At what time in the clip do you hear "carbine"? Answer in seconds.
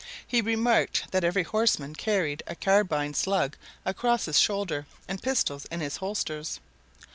2.55-3.13